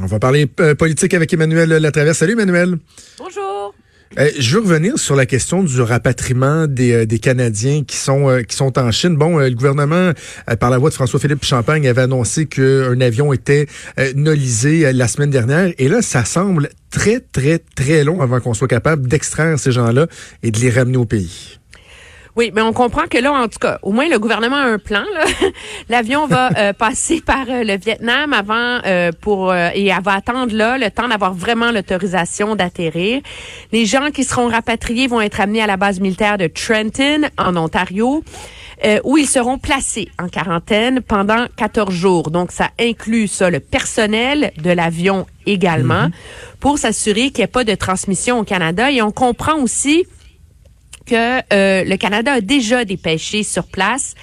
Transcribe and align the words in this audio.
On 0.00 0.06
va 0.06 0.18
parler 0.18 0.50
euh, 0.58 0.74
politique 0.74 1.14
avec 1.14 1.32
Emmanuel 1.32 1.68
Latraverse. 1.68 2.18
Salut 2.18 2.32
Emmanuel. 2.32 2.78
Bonjour. 3.16 3.72
Euh, 4.18 4.28
je 4.36 4.56
veux 4.56 4.62
revenir 4.62 4.98
sur 4.98 5.14
la 5.14 5.24
question 5.24 5.62
du 5.62 5.80
rapatriement 5.80 6.66
des, 6.66 6.92
euh, 6.92 7.06
des 7.06 7.20
Canadiens 7.20 7.84
qui 7.84 7.96
sont 7.96 8.28
euh, 8.28 8.42
qui 8.42 8.56
sont 8.56 8.76
en 8.76 8.90
Chine. 8.90 9.14
Bon, 9.14 9.38
le 9.38 9.50
gouvernement, 9.50 10.10
par 10.58 10.70
la 10.70 10.78
voix 10.78 10.90
de 10.90 10.94
François-Philippe 10.96 11.44
Champagne, 11.44 11.86
avait 11.86 12.02
annoncé 12.02 12.46
qu'un 12.46 13.00
avion 13.00 13.32
était 13.32 13.68
nolisé 14.16 14.92
la 14.92 15.06
semaine 15.06 15.30
dernière. 15.30 15.72
Et 15.78 15.86
là, 15.86 16.02
ça 16.02 16.24
semble 16.24 16.70
très, 16.90 17.20
très, 17.20 17.60
très 17.76 18.02
long 18.02 18.22
avant 18.22 18.40
qu'on 18.40 18.54
soit 18.54 18.66
capable 18.66 19.06
d'extraire 19.06 19.60
ces 19.60 19.70
gens-là 19.70 20.08
et 20.42 20.50
de 20.50 20.58
les 20.58 20.70
ramener 20.70 20.96
au 20.96 21.04
pays. 21.04 21.59
Oui, 22.40 22.52
mais 22.54 22.62
on 22.62 22.72
comprend 22.72 23.02
que 23.06 23.18
là, 23.18 23.34
en 23.34 23.48
tout 23.48 23.58
cas, 23.58 23.78
au 23.82 23.92
moins 23.92 24.08
le 24.08 24.18
gouvernement 24.18 24.56
a 24.56 24.64
un 24.64 24.78
plan. 24.78 25.04
L'avion 25.90 26.26
va 26.26 26.48
euh, 26.56 26.72
passer 26.78 27.20
par 27.20 27.44
euh, 27.50 27.64
le 27.64 27.76
Vietnam 27.76 28.32
avant 28.32 28.78
euh, 28.86 29.12
pour 29.20 29.54
et 29.54 29.88
elle 29.88 30.02
va 30.02 30.14
attendre 30.14 30.54
là 30.54 30.78
le 30.78 30.90
temps 30.90 31.06
d'avoir 31.06 31.34
vraiment 31.34 31.70
l'autorisation 31.70 32.56
d'atterrir. 32.56 33.20
Les 33.72 33.84
gens 33.84 34.10
qui 34.10 34.24
seront 34.24 34.48
rapatriés 34.48 35.06
vont 35.06 35.20
être 35.20 35.38
amenés 35.38 35.60
à 35.60 35.66
la 35.66 35.76
base 35.76 36.00
militaire 36.00 36.38
de 36.38 36.46
Trenton 36.46 37.28
en 37.36 37.54
Ontario. 37.58 38.24
où 39.04 39.18
ils 39.18 39.28
seront 39.28 39.58
placés 39.58 40.08
en 40.18 40.28
quarantaine 40.28 41.02
pendant 41.02 41.44
14 41.56 41.92
jours. 41.94 42.30
Donc, 42.30 42.52
ça 42.52 42.70
inclut 42.80 43.28
ça, 43.28 43.50
le 43.50 43.60
personnel 43.60 44.52
de 44.56 44.70
l'avion 44.70 45.26
également, 45.44 46.06
mm-hmm. 46.06 46.60
pour 46.60 46.78
s'assurer 46.78 47.30
qu'il 47.30 47.40
n'y 47.40 47.44
ait 47.44 47.58
pas 47.58 47.64
de 47.64 47.74
transmission 47.74 48.38
au 48.38 48.44
Canada. 48.44 48.90
Et 48.90 49.02
on 49.02 49.12
comprend 49.12 49.56
aussi 49.60 50.06
que 51.10 51.40
euh, 51.52 51.84
le 51.84 51.96
Canada 51.96 52.34
a 52.34 52.40
déjà 52.40 52.84
dépêché 52.84 53.42
sur 53.42 53.66
place 53.66 54.14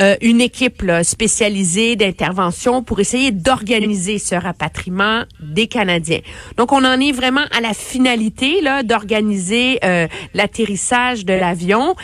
euh, 0.00 0.16
une 0.22 0.40
équipe 0.40 0.82
spécialisée 1.02 1.94
d'intervention 1.96 2.82
pour 2.82 2.98
essayer 2.98 3.30
d'organiser 3.30 4.18
ce 4.18 4.34
rapatriement 4.34 5.22
des 5.40 5.68
Canadiens. 5.68 6.20
Donc, 6.56 6.72
on 6.72 6.84
en 6.84 6.98
est 6.98 7.12
vraiment 7.12 7.44
à 7.56 7.60
la 7.60 7.74
finalité 7.74 8.60
là 8.60 8.82
d'organiser 8.82 9.78
euh, 9.84 10.08
l'atterrissage 10.32 11.24
de 11.24 11.34
l'avion 11.34 11.94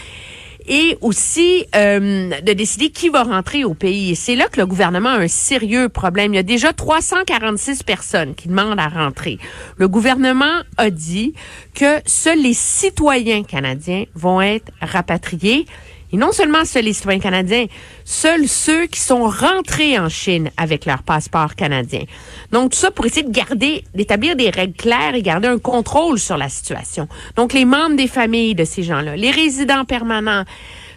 et 0.67 0.97
aussi 1.01 1.67
euh, 1.75 2.31
de 2.41 2.53
décider 2.53 2.91
qui 2.91 3.09
va 3.09 3.23
rentrer 3.23 3.65
au 3.65 3.75
pays. 3.75 4.17
C'est 4.17 4.37
là 4.37 4.47
que 4.49 4.61
le 4.61 4.67
gouvernement 4.67 5.11
a 5.11 5.19
un 5.19 5.29
sérieux 5.29 5.89
problème. 5.89 6.33
Il 6.33 6.37
y 6.37 6.41
a 6.41 6.43
déjà 6.43 6.73
346 6.73 7.83
personnes 7.83 8.35
qui 8.35 8.49
demandent 8.49 8.81
à 8.81 8.89
rentrer. 8.89 9.39
Le 9.77 9.89
gouvernement 9.89 10.61
a 10.77 10.91
dit 10.91 11.35
que 11.75 12.01
seuls 12.07 12.43
les 12.43 12.55
citoyens 12.55 13.43
canadiens 13.43 14.05
vont 14.15 14.41
être 14.41 14.71
rapatriés. 14.81 15.67
Et 16.13 16.17
non 16.17 16.33
seulement 16.33 16.65
seuls 16.65 16.85
les 16.85 16.93
citoyens 16.93 17.21
canadiens, 17.21 17.67
seuls 18.05 18.49
ceux 18.49 18.87
qui 18.87 19.01
sont 19.01 19.29
rentrés 19.29 19.99
en 19.99 20.09
Chine 20.09 20.51
avec 20.57 20.87
leur 20.87 21.03
passeport 21.03 21.55
canadien. 21.55 22.03
Donc, 22.51 22.73
tout 22.73 22.79
ça 22.79 22.91
pour 22.91 23.07
essayer 23.07 23.23
de 23.23 23.31
garder, 23.31 23.85
d'établir 23.95 24.37
des 24.37 24.51
règles 24.51 24.77
claires 24.77 25.15
et 25.15 25.23
garder 25.23 25.49
un 25.49 25.59
contrôle 25.59 26.19
sur 26.19 26.37
la 26.37 26.49
situation. 26.49 27.09
Donc, 27.37 27.53
les 27.53 27.65
membres 27.65 27.97
des 27.97 28.09
familles 28.09 28.55
de 28.55 28.65
ces 28.65 28.83
gens-là, 28.83 29.17
les 29.17 29.31
résidents 29.31 29.85
permanents, 29.85 30.45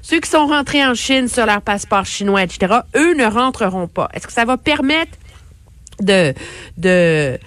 ceux 0.01 0.19
qui 0.19 0.29
sont 0.29 0.47
rentrés 0.47 0.85
en 0.85 0.95
Chine 0.95 1.27
sur 1.27 1.45
leur 1.45 1.61
passeport 1.61 2.05
chinois, 2.05 2.43
etc., 2.43 2.79
eux 2.95 3.13
ne 3.13 3.25
rentreront 3.25 3.87
pas. 3.87 4.09
Est-ce 4.13 4.27
que 4.27 4.33
ça 4.33 4.45
va 4.45 4.57
permettre 4.57 5.17
de, 6.01 6.33
de, 6.77 7.37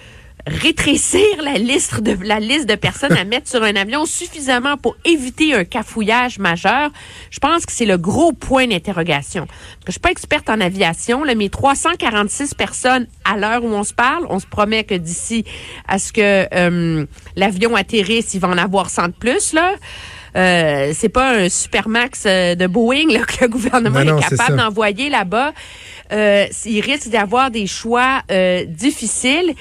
rétrécir 0.47 1.41
la 1.43 1.53
liste 1.53 2.01
de 2.01 2.17
la 2.25 2.39
liste 2.39 2.67
de 2.67 2.75
personnes 2.75 3.15
à 3.17 3.23
mettre 3.23 3.49
sur 3.49 3.63
un 3.63 3.75
avion 3.75 4.05
suffisamment 4.05 4.77
pour 4.77 4.95
éviter 5.05 5.53
un 5.53 5.63
cafouillage 5.63 6.39
majeur. 6.39 6.89
Je 7.29 7.39
pense 7.39 7.65
que 7.65 7.71
c'est 7.71 7.85
le 7.85 7.97
gros 7.97 8.33
point 8.33 8.67
d'interrogation. 8.67 9.47
Je 9.85 9.91
suis 9.91 9.99
pas 9.99 10.11
experte 10.11 10.49
en 10.49 10.59
aviation, 10.61 11.23
là, 11.23 11.35
mais 11.35 11.49
346 11.49 12.53
personnes 12.53 13.07
à 13.25 13.37
l'heure 13.37 13.63
où 13.63 13.67
on 13.67 13.83
se 13.83 13.93
parle, 13.93 14.25
on 14.29 14.39
se 14.39 14.47
promet 14.47 14.83
que 14.83 14.95
d'ici 14.95 15.45
à 15.87 15.99
ce 15.99 16.13
que 16.13 16.47
euh, 16.53 17.05
l'avion 17.35 17.75
atterrisse, 17.75 18.33
il 18.33 18.39
va 18.39 18.47
en 18.47 18.57
avoir 18.57 18.89
100 18.89 19.07
de 19.09 19.13
plus 19.13 19.53
là. 19.53 19.73
Euh, 20.35 20.91
c'est 20.93 21.09
pas 21.09 21.35
un 21.35 21.49
supermax 21.49 22.23
euh, 22.25 22.55
de 22.55 22.67
Boeing 22.67 23.11
là, 23.11 23.21
que 23.25 23.45
le 23.45 23.47
gouvernement 23.47 24.01
est 24.01 24.29
capable 24.29 24.57
d'envoyer 24.57 25.09
là-bas. 25.09 25.53
Euh, 26.11 26.45
il 26.65 26.81
risque 26.81 27.09
d'avoir 27.09 27.51
des 27.51 27.67
choix 27.67 28.21
euh, 28.31 28.63
difficiles 28.65 29.53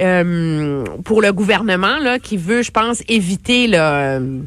euh, 0.00 0.84
pour 1.04 1.22
le 1.22 1.32
gouvernement 1.32 1.98
là, 1.98 2.18
qui 2.18 2.36
veut, 2.36 2.62
je 2.62 2.70
pense, 2.70 3.02
éviter 3.08 3.66
le 3.68 4.42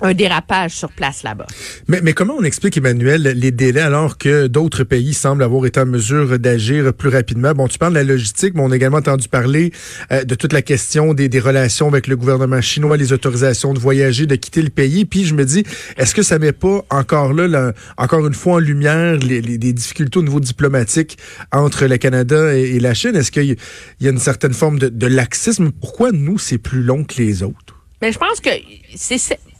un 0.00 0.14
dérapage 0.14 0.72
sur 0.72 0.90
place 0.92 1.22
là-bas. 1.22 1.46
Mais, 1.88 2.00
mais 2.02 2.12
comment 2.12 2.34
on 2.38 2.44
explique, 2.44 2.76
Emmanuel, 2.76 3.22
les 3.22 3.50
délais 3.50 3.80
alors 3.80 4.18
que 4.18 4.46
d'autres 4.46 4.84
pays 4.84 5.14
semblent 5.14 5.42
avoir 5.42 5.66
été 5.66 5.80
en 5.80 5.86
mesure 5.86 6.38
d'agir 6.38 6.92
plus 6.94 7.08
rapidement? 7.08 7.52
Bon, 7.52 7.68
tu 7.68 7.78
parles 7.78 7.94
de 7.94 7.98
la 7.98 8.04
logistique, 8.04 8.54
mais 8.54 8.62
on 8.62 8.70
a 8.70 8.76
également 8.76 8.98
entendu 8.98 9.28
parler 9.28 9.72
euh, 10.12 10.24
de 10.24 10.34
toute 10.34 10.52
la 10.52 10.62
question 10.62 11.14
des, 11.14 11.28
des, 11.28 11.40
relations 11.40 11.88
avec 11.88 12.06
le 12.06 12.16
gouvernement 12.16 12.60
chinois, 12.60 12.96
les 12.96 13.12
autorisations 13.12 13.74
de 13.74 13.78
voyager, 13.78 14.26
de 14.26 14.36
quitter 14.36 14.62
le 14.62 14.70
pays. 14.70 15.04
Puis 15.04 15.24
je 15.24 15.34
me 15.34 15.44
dis, 15.44 15.64
est-ce 15.96 16.14
que 16.14 16.22
ça 16.22 16.38
met 16.38 16.52
pas 16.52 16.84
encore 16.90 17.32
là, 17.32 17.72
encore 17.96 18.26
une 18.26 18.34
fois 18.34 18.54
en 18.54 18.58
lumière 18.58 19.16
les, 19.16 19.40
les, 19.40 19.58
difficultés 19.58 20.18
au 20.18 20.22
niveau 20.22 20.40
diplomatique 20.40 21.18
entre 21.52 21.86
le 21.86 21.96
Canada 21.96 22.54
et, 22.54 22.78
la 22.80 22.94
Chine? 22.94 23.16
Est-ce 23.16 23.30
qu'il 23.30 23.56
y, 24.00 24.06
a 24.06 24.10
une 24.10 24.18
certaine 24.18 24.54
forme 24.54 24.78
de, 24.78 24.88
de 24.88 25.06
laxisme? 25.06 25.70
Pourquoi 25.70 26.12
nous, 26.12 26.38
c'est 26.38 26.58
plus 26.58 26.82
long 26.82 27.04
que 27.04 27.14
les 27.18 27.42
autres? 27.42 27.74
Mais 28.00 28.12
je 28.12 28.18
pense 28.18 28.40
que 28.40 28.50
c'est 28.94 29.18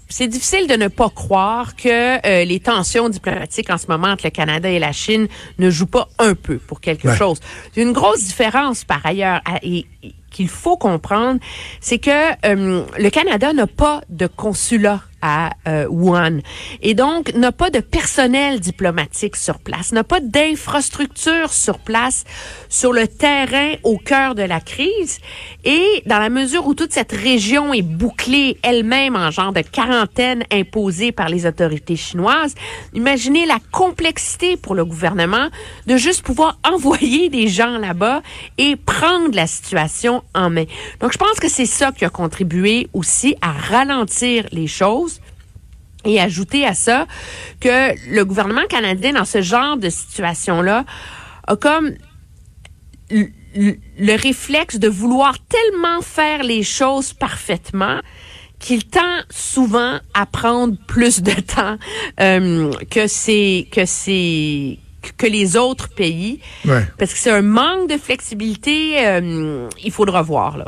c'est 0.08 0.26
difficile 0.28 0.66
de 0.66 0.74
ne 0.74 0.88
pas 0.88 1.10
croire 1.10 1.76
que 1.76 2.26
euh, 2.26 2.44
les 2.44 2.60
tensions 2.60 3.08
diplomatiques 3.08 3.70
en 3.70 3.78
ce 3.78 3.86
moment 3.88 4.08
entre 4.08 4.24
le 4.24 4.30
Canada 4.30 4.68
et 4.68 4.78
la 4.78 4.92
Chine 4.92 5.28
ne 5.58 5.70
jouent 5.70 5.86
pas 5.86 6.08
un 6.18 6.34
peu 6.34 6.58
pour 6.58 6.80
quelque 6.80 7.14
chose. 7.14 7.40
Une 7.76 7.92
grosse 7.92 8.24
différence 8.24 8.84
par 8.84 9.04
ailleurs 9.04 9.40
et, 9.62 9.86
qu'il 10.30 10.48
faut 10.48 10.76
comprendre, 10.76 11.40
c'est 11.80 11.98
que 11.98 12.30
euh, 12.46 12.84
le 12.98 13.10
Canada 13.10 13.52
n'a 13.52 13.66
pas 13.66 14.02
de 14.08 14.26
consulat 14.26 15.00
à 15.22 15.50
euh, 15.66 15.86
Wuhan. 15.88 16.40
Et 16.82 16.94
donc 16.94 17.34
n'a 17.34 17.52
pas 17.52 17.70
de 17.70 17.80
personnel 17.80 18.60
diplomatique 18.60 19.36
sur 19.36 19.58
place, 19.58 19.92
n'a 19.92 20.04
pas 20.04 20.20
d'infrastructure 20.20 21.52
sur 21.52 21.78
place 21.78 22.24
sur 22.68 22.92
le 22.92 23.08
terrain 23.08 23.74
au 23.82 23.98
cœur 23.98 24.34
de 24.34 24.42
la 24.42 24.60
crise. 24.60 25.18
Et 25.64 26.02
dans 26.06 26.18
la 26.18 26.30
mesure 26.30 26.66
où 26.66 26.74
toute 26.74 26.92
cette 26.92 27.12
région 27.12 27.72
est 27.72 27.82
bouclée 27.82 28.58
elle-même 28.62 29.16
en 29.16 29.30
genre 29.30 29.52
de 29.52 29.62
quarantaine 29.62 30.44
imposée 30.52 31.12
par 31.12 31.28
les 31.28 31.46
autorités 31.46 31.96
chinoises, 31.96 32.54
imaginez 32.94 33.46
la 33.46 33.58
complexité 33.72 34.56
pour 34.56 34.74
le 34.74 34.84
gouvernement 34.84 35.48
de 35.86 35.96
juste 35.96 36.22
pouvoir 36.22 36.58
envoyer 36.64 37.28
des 37.28 37.48
gens 37.48 37.78
là-bas 37.78 38.22
et 38.58 38.76
prendre 38.76 39.34
la 39.34 39.46
situation 39.46 40.22
en 40.34 40.50
main. 40.50 40.64
Donc 41.00 41.12
je 41.12 41.18
pense 41.18 41.40
que 41.40 41.48
c'est 41.48 41.66
ça 41.66 41.92
qui 41.92 42.04
a 42.04 42.10
contribué 42.10 42.88
aussi 42.92 43.34
à 43.40 43.52
ralentir 43.52 44.46
les 44.52 44.66
choses 44.66 45.07
et 46.04 46.20
ajouter 46.20 46.64
à 46.66 46.74
ça 46.74 47.06
que 47.60 47.94
le 48.10 48.24
gouvernement 48.24 48.66
canadien, 48.68 49.12
dans 49.12 49.24
ce 49.24 49.42
genre 49.42 49.76
de 49.76 49.90
situation-là, 49.90 50.84
a 51.46 51.56
comme 51.56 51.94
le 53.10 54.16
réflexe 54.16 54.78
de 54.78 54.88
vouloir 54.88 55.36
tellement 55.40 56.02
faire 56.02 56.42
les 56.42 56.62
choses 56.62 57.12
parfaitement 57.12 58.00
qu'il 58.58 58.84
tend 58.84 59.20
souvent 59.30 59.98
à 60.14 60.26
prendre 60.26 60.76
plus 60.86 61.22
de 61.22 61.32
temps 61.32 61.78
euh, 62.20 62.72
que 62.90 63.06
c'est 63.06 63.68
que 63.70 63.86
c'est 63.86 64.78
que 65.16 65.26
les 65.26 65.56
autres 65.56 65.88
pays. 65.88 66.40
Parce 66.98 67.12
que 67.12 67.18
c'est 67.18 67.30
un 67.30 67.42
manque 67.42 67.88
de 67.88 67.96
flexibilité 67.96 69.06
euh, 69.06 69.68
il 69.82 69.92
faudra 69.92 70.22
voir 70.22 70.58
là 70.58 70.66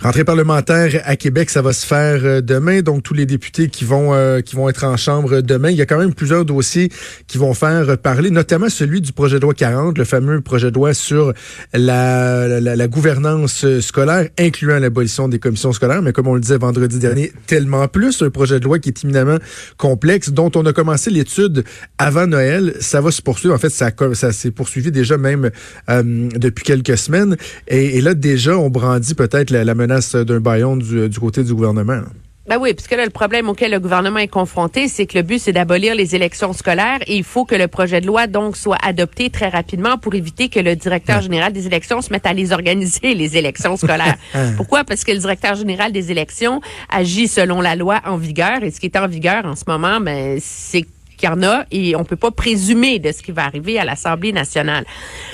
Rentrée 0.00 0.22
parlementaire 0.22 1.02
à 1.06 1.16
Québec, 1.16 1.50
ça 1.50 1.60
va 1.60 1.72
se 1.72 1.84
faire 1.84 2.20
euh, 2.24 2.40
demain. 2.40 2.82
Donc 2.82 3.02
tous 3.02 3.14
les 3.14 3.26
députés 3.26 3.68
qui 3.68 3.84
vont 3.84 4.14
euh, 4.14 4.40
qui 4.40 4.54
vont 4.54 4.68
être 4.68 4.84
en 4.84 4.96
chambre 4.96 5.40
demain, 5.40 5.70
il 5.70 5.76
y 5.76 5.82
a 5.82 5.86
quand 5.86 5.98
même 5.98 6.14
plusieurs 6.14 6.44
dossiers 6.44 6.88
qui 7.26 7.36
vont 7.36 7.52
faire 7.52 7.98
parler, 7.98 8.30
notamment 8.30 8.68
celui 8.68 9.00
du 9.00 9.12
projet 9.12 9.38
de 9.38 9.42
loi 9.42 9.54
40, 9.54 9.98
le 9.98 10.04
fameux 10.04 10.40
projet 10.40 10.70
de 10.70 10.76
loi 10.76 10.94
sur 10.94 11.32
la, 11.74 12.60
la, 12.60 12.88
gouvernance 12.88 13.66
scolaire, 13.80 14.28
incluant 14.38 14.78
l'abolition 14.78 15.26
des 15.26 15.40
commissions 15.40 15.72
scolaires. 15.72 16.00
Mais 16.00 16.12
comme 16.12 16.28
on 16.28 16.34
le 16.34 16.40
disait 16.40 16.58
vendredi 16.58 17.00
dernier, 17.00 17.32
tellement 17.48 17.88
plus 17.88 18.22
un 18.22 18.30
projet 18.30 18.60
de 18.60 18.64
loi 18.64 18.78
qui 18.78 18.90
est 18.90 19.04
éminemment 19.04 19.38
complexe, 19.78 20.30
dont 20.30 20.52
on 20.54 20.64
a 20.66 20.72
commencé 20.72 21.10
l'étude 21.10 21.64
avant 21.98 22.28
Noël. 22.28 22.74
Ça 22.78 23.00
va 23.00 23.10
se 23.10 23.20
poursuivre. 23.20 23.52
En 23.52 23.58
fait, 23.58 23.70
ça, 23.70 23.90
ça 24.14 24.32
s'est 24.32 24.52
poursuivi 24.52 24.92
déjà 24.92 25.18
même 25.18 25.50
euh, 25.90 26.28
depuis 26.36 26.64
quelques 26.64 26.96
semaines. 26.96 27.36
Et, 27.66 27.98
et, 27.98 28.00
là 28.00 28.14
déjà, 28.14 28.56
on 28.56 28.70
brandit 28.70 29.14
peut-être 29.14 29.50
la, 29.50 29.64
la 29.64 29.74
menace 29.74 29.87
d'un 30.24 30.40
baillon 30.40 30.76
du, 30.76 31.08
du, 31.08 31.18
côté 31.18 31.42
du 31.42 31.54
gouvernement. 31.54 32.02
Ben 32.48 32.56
oui, 32.58 32.72
puisque 32.72 32.92
là, 32.92 33.04
le 33.04 33.10
problème 33.10 33.50
auquel 33.50 33.72
le 33.72 33.78
gouvernement 33.78 34.20
est 34.20 34.28
confronté, 34.28 34.88
c'est 34.88 35.04
que 35.04 35.18
le 35.18 35.22
but, 35.22 35.38
c'est 35.38 35.52
d'abolir 35.52 35.94
les 35.94 36.14
élections 36.14 36.54
scolaires 36.54 36.98
et 37.06 37.14
il 37.14 37.24
faut 37.24 37.44
que 37.44 37.54
le 37.54 37.68
projet 37.68 38.00
de 38.00 38.06
loi, 38.06 38.26
donc, 38.26 38.56
soit 38.56 38.78
adopté 38.82 39.28
très 39.28 39.50
rapidement 39.50 39.98
pour 39.98 40.14
éviter 40.14 40.48
que 40.48 40.58
le 40.58 40.74
directeur 40.74 41.20
général 41.20 41.52
des 41.52 41.66
élections 41.66 42.00
se 42.00 42.10
mette 42.10 42.24
à 42.24 42.32
les 42.32 42.52
organiser, 42.52 43.12
les 43.12 43.36
élections 43.36 43.76
scolaires. 43.76 44.16
Pourquoi? 44.56 44.84
Parce 44.84 45.04
que 45.04 45.12
le 45.12 45.18
directeur 45.18 45.56
général 45.56 45.92
des 45.92 46.10
élections 46.10 46.62
agit 46.88 47.28
selon 47.28 47.60
la 47.60 47.76
loi 47.76 48.00
en 48.06 48.16
vigueur 48.16 48.62
et 48.62 48.70
ce 48.70 48.80
qui 48.80 48.86
est 48.86 48.96
en 48.96 49.08
vigueur 49.08 49.44
en 49.44 49.54
ce 49.54 49.64
moment, 49.66 50.00
ben, 50.00 50.38
c'est 50.40 50.86
qu'il 51.18 51.28
y 51.28 51.32
en 51.32 51.42
a 51.42 51.64
et 51.70 51.94
on 51.96 52.04
peut 52.04 52.16
pas 52.16 52.30
présumer 52.30 52.98
de 52.98 53.12
ce 53.12 53.22
qui 53.22 53.32
va 53.32 53.44
arriver 53.44 53.78
à 53.78 53.84
l'Assemblée 53.84 54.32
nationale. 54.32 54.84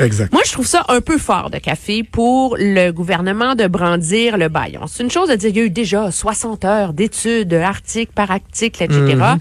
Exact. 0.00 0.32
Moi, 0.32 0.42
je 0.44 0.52
trouve 0.52 0.66
ça 0.66 0.84
un 0.88 1.00
peu 1.00 1.18
fort 1.18 1.50
de 1.50 1.58
café 1.58 2.02
pour 2.02 2.56
le 2.58 2.90
gouvernement 2.90 3.54
de 3.54 3.66
brandir 3.66 4.36
le 4.36 4.48
baillon. 4.48 4.86
C'est 4.86 5.02
une 5.02 5.10
chose 5.10 5.28
de 5.28 5.36
dire 5.36 5.50
qu'il 5.50 5.58
y 5.58 5.62
a 5.62 5.66
eu 5.66 5.70
déjà 5.70 6.10
60 6.10 6.64
heures 6.64 6.92
d'études, 6.92 7.54
articles 7.54 8.12
par 8.12 8.30
article, 8.30 8.82
etc. 8.82 8.98
Mm-hmm. 8.98 9.38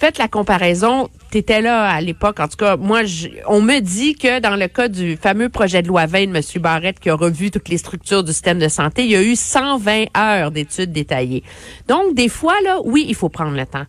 Faites 0.00 0.16
la 0.16 0.28
comparaison. 0.28 1.10
Tu 1.30 1.38
étais 1.38 1.60
là 1.60 1.84
à 1.84 2.00
l'époque. 2.00 2.40
En 2.40 2.48
tout 2.48 2.56
cas, 2.56 2.78
moi, 2.78 3.00
on 3.46 3.60
me 3.60 3.80
dit 3.80 4.14
que 4.14 4.40
dans 4.40 4.56
le 4.56 4.66
cas 4.66 4.88
du 4.88 5.18
fameux 5.18 5.50
projet 5.50 5.82
de 5.82 5.88
loi 5.88 6.06
20 6.06 6.32
de 6.32 6.36
M. 6.36 6.42
Barrette 6.62 7.00
qui 7.00 7.10
a 7.10 7.14
revu 7.14 7.50
toutes 7.50 7.68
les 7.68 7.76
structures 7.76 8.24
du 8.24 8.32
système 8.32 8.58
de 8.58 8.68
santé, 8.68 9.04
il 9.04 9.10
y 9.10 9.16
a 9.16 9.22
eu 9.22 9.36
120 9.36 10.06
heures 10.16 10.52
d'études 10.52 10.92
détaillées. 10.92 11.42
Donc, 11.86 12.14
des 12.14 12.30
fois, 12.30 12.54
là, 12.64 12.78
oui, 12.82 13.04
il 13.08 13.14
faut 13.14 13.28
prendre 13.28 13.54
le 13.54 13.66
temps. 13.66 13.84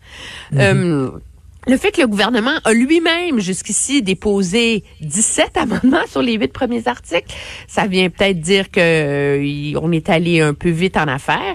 Mm-hmm. 0.52 0.60
euh, 0.60 1.10
le 1.68 1.76
fait 1.76 1.92
que 1.92 2.00
le 2.00 2.08
gouvernement 2.08 2.58
a 2.64 2.72
lui-même 2.72 3.38
jusqu'ici 3.38 4.02
déposé 4.02 4.82
17 5.00 5.56
amendements 5.56 6.06
sur 6.10 6.20
les 6.20 6.32
huit 6.34 6.52
premiers 6.52 6.88
articles, 6.88 7.32
ça 7.68 7.86
vient 7.86 8.10
peut-être 8.10 8.40
dire 8.40 8.70
que 8.70 8.80
euh, 8.80 9.80
on 9.80 9.92
est 9.92 10.08
allé 10.10 10.40
un 10.40 10.54
peu 10.54 10.70
vite 10.70 10.96
en 10.96 11.06
affaires. 11.06 11.54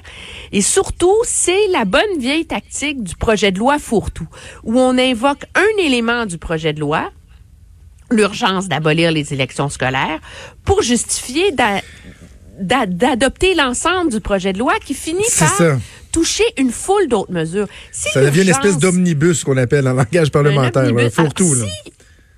Et 0.54 0.62
surtout, 0.62 1.16
c'est 1.24 1.68
la 1.72 1.84
bonne 1.84 2.18
vieille 2.20 2.46
tactique 2.46 3.04
du 3.04 3.16
projet 3.16 3.52
de 3.52 3.60
loi 3.60 3.80
fourre-tout, 3.80 4.30
où 4.64 4.80
on 4.80 4.98
invoque 4.98 5.46
un 5.56 5.84
élément 5.84 6.26
du 6.26 6.38
projet 6.38 6.72
de 6.72 6.80
loi, 6.80 7.12
l'urgence 8.10 8.70
d'abolir 8.70 9.12
les 9.12 9.34
élections 9.34 9.68
scolaires, 9.68 10.20
pour 10.64 10.82
justifier 10.84 11.52
d'adopter 12.60 13.56
l'ensemble 13.56 14.10
du 14.12 14.22
projet 14.22 14.54
de 14.54 14.60
loi 14.60 14.76
qui 14.86 14.94
finit 14.94 15.26
par 15.38 15.78
toucher 16.12 16.44
une 16.58 16.72
foule 16.72 17.08
d'autres 17.08 17.32
mesures. 17.32 17.68
ça 17.92 18.22
devient 18.22 18.44
une 18.44 18.50
espèce 18.50 18.78
d'omnibus 18.78 19.44
qu'on 19.44 19.58
appelle 19.58 19.88
en 19.88 19.94
langage 19.94 20.32
parlementaire. 20.32 20.92
Pour 21.16 21.34
tout, 21.34 21.54
là. 21.54 21.66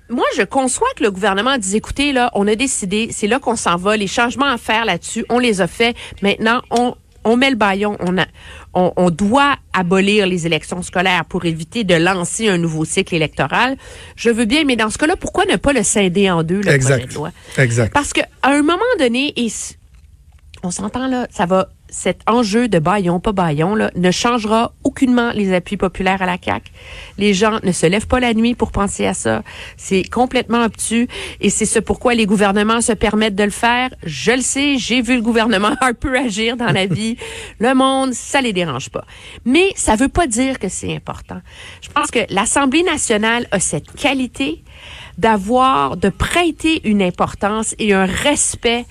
moi, 0.08 0.26
je 0.36 0.42
conçois 0.42 0.88
que 0.96 1.02
le 1.02 1.10
gouvernement 1.10 1.58
dise, 1.58 1.74
écoutez, 1.74 2.12
là, 2.12 2.30
on 2.34 2.46
a 2.46 2.54
décidé, 2.54 3.10
c'est 3.12 3.26
là 3.26 3.38
qu'on 3.38 3.56
s'en 3.56 3.76
va, 3.76 3.96
les 3.96 4.06
changements 4.06 4.46
à 4.46 4.58
faire 4.58 4.84
là-dessus, 4.84 5.24
on 5.28 5.38
les 5.38 5.60
a 5.60 5.66
faits. 5.66 5.96
Maintenant, 6.22 6.62
on, 6.70 6.94
on 7.24 7.36
met 7.36 7.50
le 7.50 7.56
baillon, 7.56 7.96
on, 8.00 8.18
a, 8.18 8.26
on, 8.74 8.92
on, 8.96 9.10
doit 9.10 9.56
abolir 9.72 10.26
les 10.26 10.46
élections 10.46 10.82
scolaires 10.82 11.24
pour 11.24 11.44
éviter 11.44 11.84
de 11.84 11.94
lancer 11.94 12.48
un 12.48 12.58
nouveau 12.58 12.84
cycle 12.84 13.14
électoral. 13.14 13.76
Je 14.16 14.30
veux 14.30 14.46
bien, 14.46 14.64
mais 14.64 14.76
dans 14.76 14.90
ce 14.90 14.98
cas-là, 14.98 15.16
pourquoi 15.16 15.44
ne 15.44 15.56
pas 15.56 15.72
le 15.72 15.82
scinder 15.82 16.30
en 16.30 16.42
deux, 16.42 16.62
le 16.62 16.70
exact. 16.70 16.98
projet 16.98 17.06
de 17.08 17.14
loi? 17.14 17.30
Exact. 17.58 17.92
Parce 17.92 18.12
qu'à 18.12 18.26
un 18.42 18.62
moment 18.62 18.80
donné, 18.98 19.32
et 19.36 19.48
on 20.62 20.70
s'entend 20.70 21.08
là, 21.08 21.26
ça 21.30 21.46
va 21.46 21.68
cet 21.90 22.22
enjeu 22.28 22.68
de 22.68 22.78
baillon, 22.78 23.20
pas 23.20 23.32
baillon, 23.32 23.74
là, 23.74 23.90
ne 23.94 24.10
changera 24.10 24.72
aucunement 24.84 25.32
les 25.32 25.52
appuis 25.52 25.76
populaires 25.76 26.22
à 26.22 26.26
la 26.26 26.36
CAQ. 26.42 26.70
Les 27.18 27.34
gens 27.34 27.58
ne 27.62 27.72
se 27.72 27.86
lèvent 27.86 28.06
pas 28.06 28.20
la 28.20 28.34
nuit 28.34 28.54
pour 28.54 28.72
penser 28.72 29.06
à 29.06 29.14
ça. 29.14 29.42
C'est 29.76 30.02
complètement 30.02 30.64
obtus 30.64 31.08
et 31.40 31.50
c'est 31.50 31.66
ce 31.66 31.78
pourquoi 31.78 32.14
les 32.14 32.26
gouvernements 32.26 32.80
se 32.80 32.92
permettent 32.92 33.34
de 33.34 33.44
le 33.44 33.50
faire. 33.50 33.90
Je 34.04 34.32
le 34.32 34.40
sais, 34.40 34.78
j'ai 34.78 35.02
vu 35.02 35.16
le 35.16 35.22
gouvernement 35.22 35.72
un 35.80 35.94
peu 35.94 36.16
agir 36.16 36.56
dans 36.56 36.72
la 36.72 36.86
vie. 36.86 37.16
Le 37.58 37.74
monde, 37.74 38.14
ça 38.14 38.40
les 38.40 38.52
dérange 38.52 38.88
pas. 38.90 39.04
Mais 39.44 39.72
ça 39.74 39.96
veut 39.96 40.08
pas 40.08 40.26
dire 40.26 40.58
que 40.58 40.68
c'est 40.68 40.94
important. 40.94 41.40
Je 41.82 41.88
pense 41.90 42.10
que 42.10 42.20
l'Assemblée 42.30 42.82
nationale 42.82 43.46
a 43.50 43.60
cette 43.60 43.92
qualité 43.92 44.62
d'avoir, 45.18 45.96
de 45.96 46.08
prêter 46.08 46.80
une 46.88 47.02
importance 47.02 47.74
et 47.78 47.92
un 47.92 48.06
respect 48.06 48.86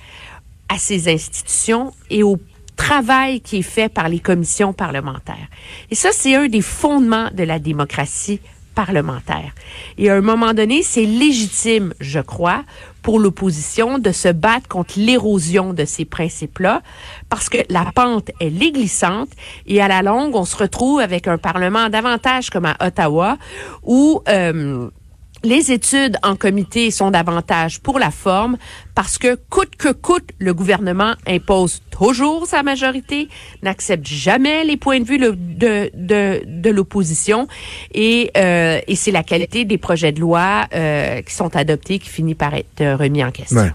à 0.68 0.78
ces 0.78 1.12
institutions 1.12 1.92
et 2.10 2.22
au 2.22 2.38
travail 2.80 3.42
qui 3.42 3.58
est 3.58 3.70
fait 3.76 3.90
par 3.90 4.08
les 4.08 4.20
commissions 4.20 4.72
parlementaires. 4.72 5.48
Et 5.90 5.94
ça, 5.94 6.10
c'est 6.12 6.34
un 6.34 6.48
des 6.48 6.62
fondements 6.62 7.28
de 7.32 7.42
la 7.42 7.58
démocratie 7.58 8.40
parlementaire. 8.74 9.52
Et 9.98 10.08
à 10.08 10.14
un 10.14 10.22
moment 10.22 10.54
donné, 10.54 10.82
c'est 10.82 11.04
légitime, 11.04 11.92
je 12.00 12.20
crois, 12.20 12.64
pour 13.02 13.18
l'opposition 13.18 13.98
de 13.98 14.12
se 14.12 14.28
battre 14.28 14.66
contre 14.68 14.94
l'érosion 14.96 15.74
de 15.74 15.84
ces 15.84 16.06
principes-là, 16.06 16.82
parce 17.28 17.50
que 17.50 17.58
la 17.68 17.92
pente, 17.94 18.30
elle 18.40 18.62
est 18.62 18.72
glissante, 18.72 19.28
et 19.66 19.82
à 19.82 19.88
la 19.88 20.00
longue, 20.00 20.34
on 20.34 20.46
se 20.46 20.56
retrouve 20.56 21.00
avec 21.00 21.28
un 21.28 21.36
Parlement 21.36 21.90
davantage 21.90 22.48
comme 22.48 22.64
à 22.64 22.76
Ottawa, 22.80 23.36
où... 23.82 24.22
Euh, 24.28 24.88
les 25.42 25.72
études 25.72 26.16
en 26.22 26.36
comité 26.36 26.90
sont 26.90 27.10
davantage 27.10 27.80
pour 27.80 27.98
la 27.98 28.10
forme 28.10 28.56
parce 28.94 29.18
que 29.18 29.38
coûte 29.48 29.76
que 29.76 29.92
coûte, 29.92 30.30
le 30.38 30.52
gouvernement 30.52 31.14
impose 31.26 31.82
toujours 31.90 32.46
sa 32.46 32.62
majorité, 32.62 33.28
n'accepte 33.62 34.06
jamais 34.06 34.64
les 34.64 34.76
points 34.76 35.00
de 35.00 35.04
vue 35.04 35.18
de, 35.18 35.90
de, 35.94 36.70
l'opposition 36.70 37.48
et, 37.94 38.30
euh, 38.36 38.80
et 38.86 38.96
c'est 38.96 39.12
la 39.12 39.22
qualité 39.22 39.64
des 39.64 39.78
projets 39.78 40.12
de 40.12 40.20
loi 40.20 40.66
euh, 40.74 41.22
qui 41.22 41.34
sont 41.34 41.56
adoptés 41.56 41.98
qui 41.98 42.08
finit 42.08 42.34
par 42.34 42.54
être 42.54 42.94
remis 42.98 43.24
en 43.24 43.30
question. 43.30 43.70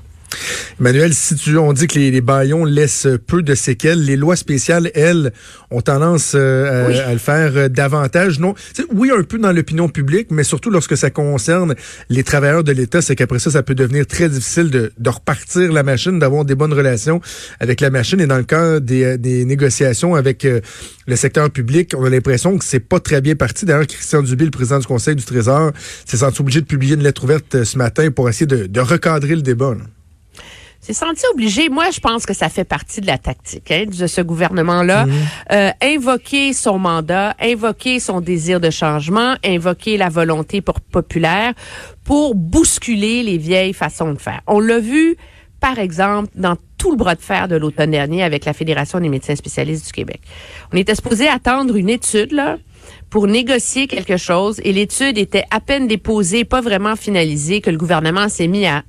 Emmanuel, 0.80 1.14
si 1.14 1.36
tu, 1.36 1.58
on 1.58 1.74
dit 1.74 1.88
que 1.88 1.98
les, 1.98 2.12
les, 2.12 2.22
baillons 2.22 2.66
laissent 2.66 3.08
peu 3.28 3.42
de 3.42 3.56
séquelles, 3.56 4.04
les 4.04 4.16
lois 4.16 4.36
spéciales, 4.36 4.92
elles, 4.94 5.32
ont 5.72 5.82
tendance 5.82 6.34
euh, 6.36 7.06
à, 7.08 7.12
le 7.12 7.20
faire 7.20 7.52
euh, 7.56 7.68
davantage. 7.70 8.40
Non, 8.40 8.56
oui, 8.94 9.12
un 9.12 9.24
peu 9.24 9.38
dans 9.38 9.52
l'opinion 9.52 9.90
publique, 9.90 10.28
mais 10.32 10.44
surtout 10.44 10.70
lorsque 10.70 10.98
ça 10.98 11.10
concerne 11.10 11.76
les 12.10 12.24
travailleurs 12.24 12.64
de 12.64 12.72
l'État, 12.72 13.02
c'est 13.02 13.16
qu'après 13.16 13.40
ça, 13.40 13.52
ça 13.52 13.64
peut 13.64 13.76
devenir 13.76 14.06
très 14.06 14.30
difficile 14.30 14.70
de, 14.70 14.92
de 14.98 15.10
repartir 15.10 15.72
la 15.72 15.84
machine, 15.84 16.20
d'avoir 16.20 16.46
des 16.46 16.56
bonnes 16.56 16.74
relations 16.74 17.22
avec 17.60 17.82
la 17.82 17.90
machine. 17.90 18.22
Et 18.22 18.28
dans 18.28 18.38
le 18.38 18.44
cas 18.44 18.80
des, 18.80 19.04
euh, 19.04 19.18
des 19.18 19.46
négociations 19.46 20.16
avec 20.16 20.46
le 21.08 21.16
secteur 21.16 21.50
public, 21.50 21.94
on 21.98 22.04
a 22.06 22.10
l'impression 22.10 22.58
que 22.58 22.64
c'est 22.64 22.80
pas 22.80 23.00
très 23.00 23.22
bien 23.22 23.36
parti. 23.36 23.66
D'ailleurs, 23.66 23.88
Christian 23.88 24.22
Dubé, 24.22 24.46
le 24.46 24.52
président 24.52 24.80
du 24.80 24.88
Conseil 24.88 25.16
du 25.16 25.24
Trésor, 25.24 25.72
s'est 26.06 26.18
senti 26.18 26.42
obligé 26.42 26.62
de 26.62 26.66
publier 26.66 26.96
une 26.96 27.04
lettre 27.04 27.24
ouverte 27.24 27.64
ce 27.64 27.78
matin 27.78 28.12
pour 28.12 28.30
essayer 28.30 28.46
de, 28.46 28.68
de 28.68 28.80
recadrer 28.80 29.36
le 29.36 29.42
débat. 29.42 29.74
Là. 29.74 29.84
C'est 30.86 30.94
senti 30.94 31.24
obligé. 31.34 31.68
Moi, 31.68 31.90
je 31.90 32.00
pense 32.00 32.28
que 32.28 32.36
ça 32.36 32.48
fait 32.48 32.64
partie 32.64 33.02
de 33.02 33.08
la 33.08 33.18
tactique 33.18 33.72
hein, 33.72 33.86
de 33.88 34.06
ce 34.06 34.22
gouvernement-là. 34.22 35.08
Mhm. 35.08 35.14
Euh, 35.52 35.72
invoquer 35.82 36.54
son 36.54 36.78
mandat, 36.78 37.36
invoquer 37.42 38.00
son 38.00 38.22
désir 38.22 38.60
de 38.60 38.70
changement, 38.70 39.34
invoquer 39.44 39.98
la 39.98 40.10
volonté 40.10 40.62
pour 40.62 40.80
populaire 40.80 41.54
pour 42.04 42.36
bousculer 42.36 43.24
les 43.24 43.40
vieilles 43.40 43.74
façons 43.74 44.14
de 44.14 44.20
faire. 44.20 44.42
On 44.46 44.60
l'a 44.60 44.78
vu, 44.78 45.16
par 45.60 45.80
exemple, 45.80 46.30
dans 46.36 46.56
tout 46.78 46.92
le 46.92 46.98
bras 46.98 47.16
de 47.16 47.22
fer 47.22 47.48
de 47.48 47.56
l'automne 47.56 47.90
dernier 47.90 48.22
avec 48.22 48.46
la 48.46 48.54
Fédération 48.54 49.00
des 49.00 49.10
médecins 49.10 49.36
spécialistes 49.36 49.88
du 49.88 49.92
Québec. 49.92 50.22
On 50.72 50.78
était 50.78 50.94
supposé 50.94 51.28
attendre 51.28 51.76
une 51.78 51.90
étude, 51.90 52.32
là, 52.32 52.60
pour 53.10 53.26
négocier 53.26 53.88
quelque 53.88 54.18
chose 54.18 54.62
et 54.64 54.72
l'étude 54.72 55.18
était 55.18 55.46
à 55.50 55.60
peine 55.60 55.88
déposée, 55.88 56.46
pas 56.46 56.62
vraiment 56.62 56.96
finalisée, 56.96 57.60
que 57.62 57.72
le 57.72 57.78
gouvernement 57.78 58.30
s'est 58.30 58.46
mis 58.46 58.68
à 58.68 58.84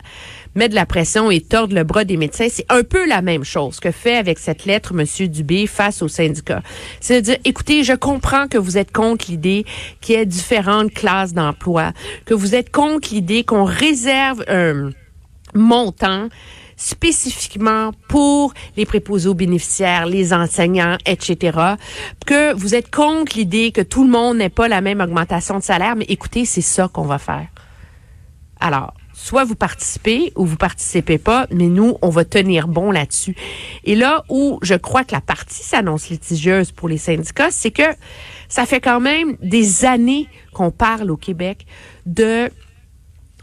mettre 0.56 0.70
de 0.70 0.74
la 0.74 0.86
pression 0.86 1.30
et 1.30 1.40
tordre 1.40 1.74
le 1.74 1.84
bras 1.84 2.04
des 2.04 2.16
médecins. 2.16 2.48
C'est 2.50 2.66
un 2.68 2.82
peu 2.82 3.06
la 3.06 3.22
même 3.22 3.44
chose 3.44 3.78
que 3.78 3.90
fait 3.90 4.16
avec 4.16 4.38
cette 4.38 4.64
lettre 4.64 4.92
M. 4.98 5.28
Dubé 5.28 5.66
face 5.66 6.02
au 6.02 6.08
syndicat. 6.08 6.62
C'est-à-dire, 7.00 7.36
écoutez, 7.44 7.84
je 7.84 7.92
comprends 7.92 8.48
que 8.48 8.58
vous 8.58 8.78
êtes 8.78 8.92
contre 8.92 9.26
l'idée 9.28 9.64
qu'il 10.00 10.16
y 10.16 10.18
ait 10.18 10.26
différentes 10.26 10.92
classes 10.92 11.34
d'emploi, 11.34 11.92
que 12.24 12.34
vous 12.34 12.54
êtes 12.54 12.72
contre 12.72 13.10
l'idée 13.12 13.44
qu'on 13.44 13.64
réserve 13.64 14.44
un 14.48 14.90
montant 15.54 16.28
spécifiquement 16.76 17.92
pour 18.08 18.52
les 18.76 18.84
préposés 18.84 19.28
aux 19.28 19.34
bénéficiaires, 19.34 20.06
les 20.06 20.32
enseignants, 20.32 20.98
etc. 21.06 21.58
Que 22.26 22.52
vous 22.54 22.74
êtes 22.74 22.94
contre 22.94 23.36
l'idée 23.36 23.72
que 23.72 23.80
tout 23.80 24.04
le 24.04 24.10
monde 24.10 24.36
n'ait 24.38 24.50
pas 24.50 24.68
la 24.68 24.82
même 24.82 25.00
augmentation 25.00 25.58
de 25.58 25.62
salaire, 25.62 25.96
mais 25.96 26.04
écoutez, 26.08 26.44
c'est 26.44 26.60
ça 26.60 26.88
qu'on 26.88 27.06
va 27.06 27.18
faire. 27.18 27.46
Alors, 28.60 28.92
soit 29.26 29.42
vous 29.42 29.56
participez 29.56 30.32
ou 30.36 30.46
vous 30.46 30.56
participez 30.56 31.18
pas, 31.18 31.48
mais 31.50 31.66
nous, 31.66 31.96
on 32.00 32.10
va 32.10 32.24
tenir 32.24 32.68
bon 32.68 32.92
là-dessus. 32.92 33.34
Et 33.82 33.96
là 33.96 34.24
où 34.28 34.60
je 34.62 34.74
crois 34.74 35.02
que 35.02 35.12
la 35.12 35.20
partie 35.20 35.64
s'annonce 35.64 36.10
litigieuse 36.10 36.70
pour 36.70 36.88
les 36.88 36.96
syndicats, 36.96 37.50
c'est 37.50 37.72
que 37.72 37.82
ça 38.48 38.66
fait 38.66 38.80
quand 38.80 39.00
même 39.00 39.36
des 39.42 39.84
années 39.84 40.28
qu'on 40.52 40.70
parle 40.70 41.10
au 41.10 41.16
Québec 41.16 41.66
de 42.06 42.50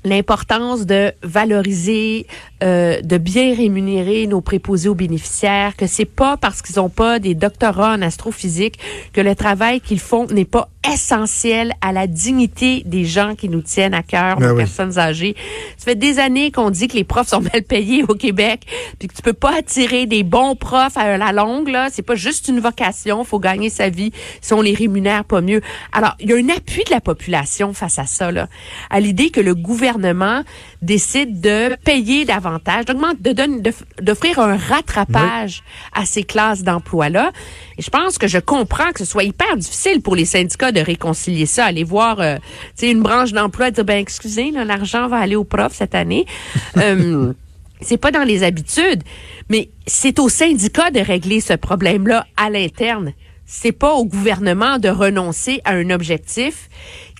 l'importance 0.03 0.86
de 0.86 1.13
valoriser, 1.24 2.27
euh, 2.63 3.01
de 3.01 3.17
bien 3.17 3.55
rémunérer 3.55 4.27
nos 4.27 4.41
préposés 4.41 4.89
aux 4.89 4.95
bénéficiaires, 4.95 5.75
que 5.75 5.88
c'est 5.88 6.05
pas 6.05 6.38
parce 6.38 6.62
qu'ils 6.62 6.79
ont 6.79 6.89
pas 6.89 7.19
des 7.19 7.36
doctorats 7.36 7.93
en 7.93 8.01
astrophysique 8.01 8.79
que 9.13 9.22
le 9.22 9.36
travail 9.36 9.81
qu'ils 9.81 10.00
font 10.00 10.25
n'est 10.27 10.45
pas 10.45 10.69
essentiel 10.91 11.74
à 11.79 11.93
la 11.93 12.07
dignité 12.07 12.83
des 12.86 13.05
gens 13.05 13.36
qui 13.36 13.48
nous 13.48 13.62
tiennent 13.62 13.93
à 13.93 14.03
cœur, 14.03 14.39
les 14.39 14.48
ben 14.48 14.57
personnes 14.57 15.00
âgées. 15.00 15.36
Ça 15.77 15.86
fait 15.86 15.95
des 15.95 16.19
années 16.19 16.51
qu'on 16.51 16.69
dit 16.69 16.89
que 16.89 16.95
les 16.95 17.05
profs 17.05 17.29
sont 17.29 17.39
mal 17.41 17.63
payés 17.63 18.03
au 18.03 18.15
Québec, 18.15 18.63
puis 19.00 19.07
que 19.07 19.13
tu 19.13 19.22
peux 19.22 19.33
pas 19.33 19.57
attirer 19.57 20.05
des 20.05 20.24
bons 20.24 20.55
profs 20.55 20.98
à 20.98 21.17
la 21.17 21.31
longue 21.31 21.69
là, 21.69 21.88
c'est 21.89 22.01
pas 22.01 22.15
juste 22.15 22.50
une 22.50 22.60
vocation, 22.60 23.24
faut 23.24 23.39
gagner 23.39 23.69
sa 23.69 23.89
vie 23.89 24.12
si 24.41 24.53
on 24.53 24.62
les 24.62 24.74
rémunère 24.74 25.24
pas 25.24 25.39
mieux. 25.39 25.62
Alors, 25.93 26.15
il 26.19 26.29
y 26.29 26.33
a 26.33 26.36
un 26.36 26.50
appui 26.50 26.83
de 26.83 26.91
la 26.91 27.01
population 27.01 27.74
face 27.74 28.00
à 28.00 28.05
ça 28.05 28.31
là, 28.31 28.50
à 28.89 29.00
l'idée 29.00 29.29
que 29.29 29.39
le 29.39 29.55
gouvernement 29.55 29.92
gouvernement 29.93 30.43
décide 30.81 31.41
de 31.41 31.75
payer 31.83 32.25
davantage, 32.25 32.85
de 32.85 34.01
d'offrir 34.01 34.39
un 34.39 34.57
rattrapage 34.57 35.63
à 35.93 36.05
ces 36.05 36.23
classes 36.23 36.63
d'emploi-là. 36.63 37.31
Et 37.77 37.81
je 37.81 37.89
pense 37.89 38.17
que 38.17 38.27
je 38.27 38.39
comprends 38.39 38.91
que 38.91 39.00
ce 39.00 39.05
soit 39.05 39.23
hyper 39.23 39.57
difficile 39.57 40.01
pour 40.01 40.15
les 40.15 40.25
syndicats 40.25 40.71
de 40.71 40.79
réconcilier 40.79 41.45
ça, 41.45 41.65
aller 41.65 41.83
voir 41.83 42.19
euh, 42.19 42.38
une 42.81 43.01
branche 43.01 43.31
d'emploi 43.31 43.69
et 43.69 43.71
dire, 43.71 43.85
ben 43.85 43.97
excusez, 43.97 44.51
l'argent 44.51 45.07
va 45.07 45.17
aller 45.17 45.35
aux 45.35 45.43
profs 45.43 45.73
cette 45.73 45.95
année. 45.95 46.25
euh, 46.77 47.33
c'est 47.81 47.97
pas 47.97 48.12
dans 48.12 48.23
les 48.23 48.43
habitudes, 48.43 49.03
mais 49.50 49.69
c'est 49.85 50.19
aux 50.19 50.29
syndicats 50.29 50.91
de 50.91 51.00
régler 51.00 51.41
ce 51.41 51.53
problème-là 51.53 52.25
à 52.38 52.50
l'interne 52.50 53.13
c'est 53.45 53.71
pas 53.73 53.93
au 53.93 54.05
gouvernement 54.05 54.79
de 54.79 54.89
renoncer 54.89 55.62
à 55.65 55.73
un 55.73 55.89
objectif 55.89 56.69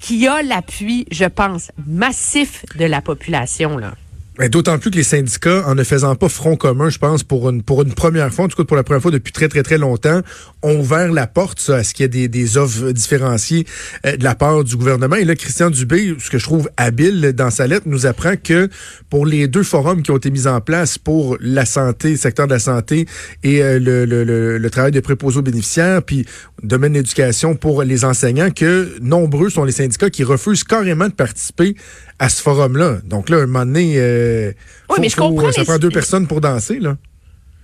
qui 0.04 0.28
a 0.28 0.44
l'appui, 0.44 1.06
je 1.12 1.24
pense, 1.24 1.72
massif 1.88 2.66
de 2.76 2.84
la 2.84 3.02
population. 3.02 3.78
Là. 3.78 3.94
D'autant 4.40 4.80
plus 4.80 4.90
que 4.90 4.96
les 4.96 5.04
syndicats, 5.04 5.64
en 5.68 5.76
ne 5.76 5.84
faisant 5.84 6.16
pas 6.16 6.28
front 6.28 6.56
commun, 6.56 6.90
je 6.90 6.98
pense, 6.98 7.22
pour 7.24 7.52
une, 7.52 7.62
première 7.62 8.34
fois, 8.34 8.46
en 8.46 8.48
tout 8.48 8.58
cas 8.58 8.64
pour 8.64 8.76
la 8.76 8.84
première 8.84 9.02
fois 9.02 9.12
depuis 9.12 9.32
très, 9.32 9.48
très, 9.48 9.62
très 9.62 9.78
longtemps, 9.78 10.22
ont 10.64 10.80
ouvert 10.80 11.12
la 11.12 11.28
porte 11.28 11.70
à 11.70 11.84
ce 11.84 11.94
qu'il 11.94 12.16
y 12.16 12.24
ait 12.24 12.28
des, 12.28 12.58
offres 12.58 12.92
différenciées 12.92 13.68
euh, 14.08 14.18
de 14.18 14.24
la 14.24 14.34
part 14.34 14.64
du 14.64 14.76
gouvernement. 14.76 15.18
Et 15.18 15.26
là, 15.26 15.36
Christian 15.36 15.70
Dubé, 15.70 16.16
ce 16.18 16.32
que 16.32 16.40
je 16.40 16.46
trouve 16.46 16.68
habile 16.78 17.34
dans 17.34 17.52
sa 17.52 17.68
lettre, 17.68 17.86
nous 17.86 18.08
apprend 18.08 18.34
que 18.36 18.70
pour 19.12 19.28
les 19.28 19.48
deux 19.48 19.62
forums 19.62 20.02
qui 20.02 20.10
ont 20.10 20.18
été 20.18 20.32
mis 20.32 20.48
en 20.48 20.62
place 20.62 20.98
pour 20.98 21.38
la 21.40 21.66
santé, 21.66 22.12
le 22.12 22.18
secteur 22.18 22.48
de 22.48 22.54
la 22.54 22.60
santé 22.60 23.06
et 23.44 23.62
euh, 23.62 23.78
le, 23.80 24.70
travail 24.72 24.92
de 24.92 25.00
préposés 25.00 25.38
aux 25.38 25.44
bénéficiaires, 25.44 26.02
puis 26.02 26.26
domaine 26.64 26.94
d'éducation 26.94 27.54
pour 27.56 27.84
les 27.84 28.04
enseignants, 28.04 28.50
que 28.50 28.98
nombreux 29.00 29.52
sont 29.52 29.64
les 29.64 29.74
syndicats 29.74 30.10
qui 30.10 30.24
refusent 30.24 30.64
carrément 30.64 31.08
de 31.08 31.14
participer 31.14 31.76
à 32.20 32.30
ce 32.30 32.42
forum-là. 32.42 32.98
Donc 33.04 33.30
là, 33.30 33.38
un 33.38 33.46
moment 33.46 33.66
donné, 33.66 33.96
euh, 33.98 34.52
mais 35.00 35.10
je 35.10 35.16
comprends 35.16 35.52
ça 35.52 35.64
prend 35.64 35.78
deux 35.78 35.90
personnes 35.90 36.28
pour 36.28 36.42
danser, 36.42 36.80
là. 36.80 36.96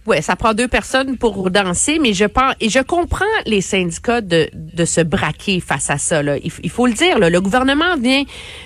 Oui, 0.10 0.24
ça 0.24 0.36
prend 0.36 0.56
deux 0.56 0.68
personnes 0.68 1.18
pour 1.18 1.51
danser, 1.51 2.00
mais 2.00 2.13
je 2.13 2.25
pense 2.25 2.56
et 2.60 2.70
je 2.70 2.79
comprends 2.79 3.25
les 3.46 3.62
syndicats 3.62 4.22
de, 4.22 4.50
de 4.53 4.84
se 4.84 5.01
braquer 5.01 5.60
face 5.60 5.91
à 5.91 6.00
ça. 6.00 6.24
Là. 6.24 6.38
Il, 6.44 6.70
faut 6.72 6.88
le 6.88 6.94
dire, 6.94 7.20
là, 7.20 7.29
le 7.29 7.39
gouvernement 7.39 7.96
vient 7.96 8.24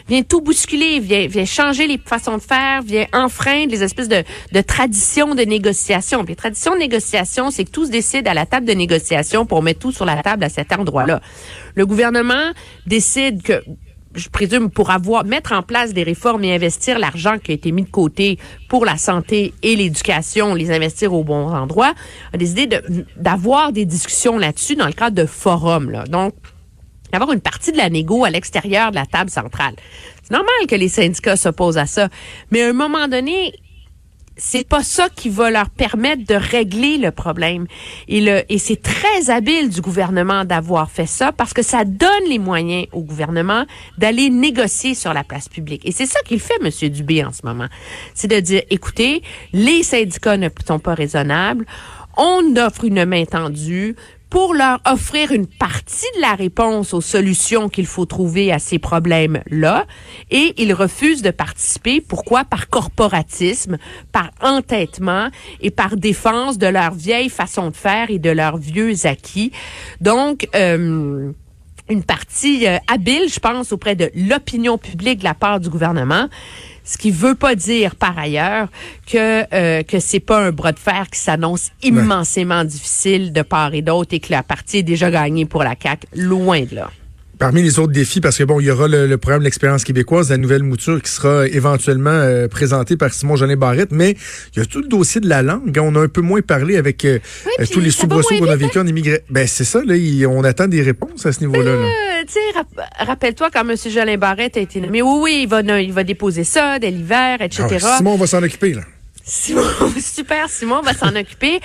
vient 0.08 0.22
tout 0.22 0.40
bousculer, 0.40 1.02
vient, 1.02 1.28
vient 1.28 1.44
changer 1.44 1.86
les 1.86 1.98
façons 1.98 2.38
de 2.38 2.42
faire, 2.42 2.82
vient 2.84 3.08
enfreindre 3.12 3.72
les 3.72 3.84
espèces 3.84 4.08
de, 4.08 4.24
de 4.54 4.62
traditions 4.62 5.36
de 5.36 5.42
négociation. 5.42 6.24
Puis, 6.24 6.32
les 6.32 6.38
traditions 6.38 6.76
de 6.76 6.80
négociation, 6.80 7.52
c'est 7.52 7.66
que 7.66 7.72
tout 7.72 7.88
se 7.88 7.92
décide 7.92 8.26
à 8.28 8.34
la 8.34 8.46
table 8.46 8.66
de 8.66 8.74
négociation 8.74 9.46
pour 9.46 9.64
mettre 9.64 9.80
tout 9.80 9.92
sur 9.92 10.06
la 10.06 10.22
table 10.24 10.46
à 10.46 10.50
cet 10.50 10.72
endroit-là. 10.72 11.20
Le 11.76 11.86
gouvernement 11.86 12.54
décide 12.86 13.42
que 13.42 13.62
je 14.16 14.30
présume, 14.30 14.70
pour 14.70 14.92
avoir 14.92 15.26
mettre 15.26 15.54
en 15.54 15.62
place 15.62 15.94
des 15.94 16.04
réformes 16.04 16.44
et 16.44 16.54
investir 16.54 17.00
l'argent 17.00 17.38
qui 17.38 17.52
a 17.52 17.54
été 17.54 17.72
mis 17.72 17.84
de 17.84 17.90
côté 17.90 18.38
pour 18.70 18.86
la 18.86 18.98
santé 18.98 19.54
et 19.64 19.76
l'éducation, 19.76 20.54
les 20.54 20.72
investir 20.72 21.14
au 21.14 21.24
bon 21.24 21.48
endroit, 21.48 21.94
a 22.32 22.38
décidé 22.38 22.68
d'avoir 23.18 23.72
des 23.72 23.86
discussions 23.86 24.38
là-dessus 24.38 24.76
dans 24.76 24.88
le 24.88 24.94
cadre 24.94 25.16
de 25.16 25.26
forums. 25.26 26.04
Donc, 26.10 26.34
d'avoir 27.12 27.32
une 27.32 27.42
partie 27.42 27.72
de 27.72 27.78
la 27.78 27.90
négo 27.90 28.26
à 28.26 28.30
l'extérieur 28.30 28.90
de 28.90 28.96
la 28.96 29.06
table 29.06 29.30
centrale. 29.30 29.76
C'est 30.24 30.32
normal 30.32 30.68
que 30.68 30.76
les 30.76 30.88
syndicats 30.88 31.36
s'opposent 31.36 31.78
à 31.78 31.86
ça, 31.86 32.10
mais 32.50 32.64
à 32.64 32.70
un 32.70 32.74
moment 32.74 33.08
donné, 33.08 33.54
c'est 34.38 34.68
pas 34.68 34.84
ça 34.84 35.10
qui 35.10 35.30
va 35.30 35.52
leur 35.52 35.70
permettre 35.70 36.26
de 36.26 36.36
régler 36.36 36.98
le 36.98 37.12
problème. 37.12 37.68
Et, 38.08 38.22
le, 38.22 38.44
et 38.50 38.58
c'est 38.58 38.82
très 38.82 39.30
habile 39.30 39.70
du 39.70 39.82
gouvernement 39.82 40.46
d'avoir 40.46 40.90
fait 40.90 41.06
ça 41.06 41.32
parce 41.32 41.54
que 41.54 41.62
ça 41.62 41.86
donne 41.86 42.10
les 42.28 42.40
moyens 42.40 42.88
au 42.92 43.02
gouvernement 43.02 43.66
d'aller 43.98 44.30
négocier 44.30 44.96
sur 44.96 45.14
la 45.14 45.24
place 45.24 45.50
publique. 45.50 45.86
Et 45.86 45.92
c'est 45.92 46.06
ça 46.06 46.20
qu'il 46.22 46.40
fait, 46.40 46.56
M. 46.62 46.90
Dubé, 46.90 47.24
en 47.24 47.32
ce 47.32 47.46
moment. 47.46 47.68
C'est 48.14 48.28
de 48.28 48.40
dire, 48.40 48.64
écoutez, 48.70 49.22
les 49.52 49.84
syndicats 49.84 50.38
ne 50.38 50.50
sont 50.66 50.80
pas 50.80 50.96
raisonnables. 50.96 51.66
On 52.18 52.56
offre 52.58 52.86
une 52.86 53.06
main 53.06 53.26
tendue 53.26 53.96
pour 54.34 54.56
leur 54.56 54.80
offrir 54.88 55.32
une 55.32 55.46
partie 55.46 56.08
de 56.16 56.22
la 56.22 56.34
réponse 56.34 56.96
aux 56.96 57.02
solutions 57.02 57.70
qu'il 57.70 57.86
faut 57.86 58.08
trouver 58.08 58.52
à 58.52 58.58
ces 58.58 58.80
problèmes-là. 58.80 59.86
Et 60.32 60.56
ils 60.58 60.74
refusent 60.74 61.22
de 61.22 61.30
participer. 61.30 62.02
Pourquoi? 62.02 62.44
Par 62.44 62.68
corporatisme, 62.68 63.78
par 64.12 64.32
entêtement 64.42 65.28
et 65.62 65.70
par 65.70 65.98
défense 65.98 66.58
de 66.58 66.66
leur 66.66 66.96
vieille 66.96 67.30
façon 67.30 67.70
de 67.70 67.76
faire 67.76 68.10
et 68.10 68.18
de 68.18 68.32
leurs 68.32 68.58
vieux 68.58 69.06
acquis. 69.06 69.52
Donc, 70.02 70.48
euh, 70.56 71.32
une 71.90 72.04
partie 72.04 72.68
euh, 72.68 72.78
habile, 72.92 73.30
je 73.30 73.40
pense, 73.40 73.72
auprès 73.72 73.96
de 73.96 74.10
l'opinion 74.16 74.80
publique 74.80 75.20
de 75.20 75.26
la 75.26 75.36
part 75.36 75.60
du 75.60 75.70
gouvernement. 75.70 76.28
Ce 76.84 76.98
qui 76.98 77.12
veut 77.12 77.36
pas 77.36 77.56
dire 77.56 77.96
par 77.96 78.18
ailleurs 78.18 78.68
que 79.06 79.46
euh, 79.54 79.84
que 79.84 80.00
c'est 80.00 80.20
pas 80.20 80.40
un 80.40 80.52
bras 80.52 80.72
de 80.72 80.80
fer 80.80 81.08
qui 81.10 81.20
s'annonce 81.20 81.72
immensément 81.82 82.64
difficile 82.64 83.32
de 83.32 83.42
part 83.42 83.74
et 83.74 83.82
d'autre 83.82 84.14
et 84.14 84.20
que 84.20 84.32
la 84.32 84.44
partie 84.44 84.80
est 84.80 84.84
déjà 84.84 85.10
gagnée 85.10 85.46
pour 85.46 85.64
la 85.64 85.76
CAC, 85.76 86.06
loin 86.14 86.62
de 86.62 86.76
là. 86.76 86.92
Parmi 87.40 87.64
les 87.64 87.80
autres 87.80 87.92
défis, 87.92 88.22
parce 88.22 88.38
que 88.38 88.44
bon, 88.44 88.60
il 88.60 88.68
y 88.68 88.72
aura 88.72 88.88
le, 88.88 89.18
programme 89.18 89.40
de 89.40 89.46
l'expérience 89.46 89.84
québécoise, 89.84 90.30
la 90.30 90.38
nouvelle 90.38 90.64
mouture 90.64 91.02
qui 91.02 91.10
sera 91.10 91.48
éventuellement 91.48 92.12
euh, 92.12 92.48
présentée 92.48 92.96
par 92.96 93.12
Simon 93.12 93.36
Jeannet 93.36 93.56
Barrette, 93.56 93.92
mais 93.92 94.16
il 94.56 94.60
y 94.60 94.62
a 94.62 94.66
tout 94.66 94.82
le 94.82 94.88
dossier 94.88 95.20
de 95.20 95.28
la 95.28 95.42
langue. 95.42 95.78
On 95.82 95.96
a 95.96 96.00
un 96.00 96.08
peu 96.08 96.22
moins 96.22 96.42
parlé 96.42 96.78
avec 96.78 97.04
euh, 97.06 97.20
euh, 97.60 97.66
tous 97.72 97.80
les 97.80 97.90
soubresauts 97.90 98.38
qu'on 98.38 98.50
a 98.50 98.56
vécu 98.56 98.78
en 98.78 98.86
immigré. 98.86 99.22
Ben 99.30 99.48
c'est 99.48 99.64
ça, 99.64 99.82
là, 99.84 99.96
on 100.30 100.44
attend 100.44 100.68
des 100.68 100.84
réponses 100.84 101.26
à 101.26 101.34
ce 101.34 101.40
niveau-là. 101.40 101.72
rappelle-toi 103.00 103.50
quand 103.52 103.68
M. 103.68 103.76
Jeannet 103.78 104.18
Barrette 104.18 104.58
a 104.58 104.60
été 104.60 104.80
nommé. 104.80 105.02
Oui, 105.02 105.20
oui, 105.22 105.40
il 105.44 105.50
va, 105.50 105.62
il 105.80 105.92
va 105.92 106.04
déposer 106.04 106.44
ça 106.44 106.78
dès 106.78 106.92
l'hiver, 106.92 107.42
etc. 107.42 107.66
Ah, 107.84 107.98
Simon 107.98 108.16
va 108.16 108.28
s'en 108.28 108.44
occuper, 108.44 108.74
là. 108.74 108.82
Simon, 109.26 109.64
super, 110.00 110.50
Simon 110.50 110.82
va 110.82 110.94
s'en 110.94 111.16
occuper. 111.16 111.60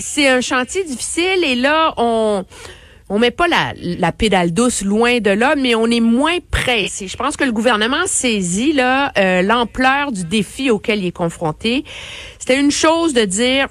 c'est 0.00 0.28
un 0.28 0.40
chantier 0.40 0.82
difficile 0.82 1.44
et 1.44 1.54
là, 1.54 1.94
on 1.96 2.44
on 3.10 3.18
met 3.18 3.32
pas 3.32 3.48
la, 3.48 3.74
la 3.76 4.12
pédale 4.12 4.52
douce 4.52 4.82
loin 4.82 5.18
de 5.18 5.30
là, 5.30 5.56
mais 5.56 5.74
on 5.74 5.86
est 5.86 6.00
moins 6.00 6.38
pressé. 6.50 7.08
Je 7.08 7.16
pense 7.16 7.36
que 7.36 7.42
le 7.42 7.50
gouvernement 7.50 8.06
saisit 8.06 8.72
là 8.72 9.12
euh, 9.18 9.42
l'ampleur 9.42 10.12
du 10.12 10.24
défi 10.24 10.70
auquel 10.70 11.00
il 11.00 11.06
est 11.06 11.12
confronté. 11.12 11.84
C'était 12.38 12.58
une 12.58 12.70
chose 12.70 13.12
de 13.12 13.24
dire 13.24 13.66